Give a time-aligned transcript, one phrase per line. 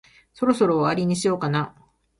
[0.33, 1.75] そろそろ終わりにしようかな。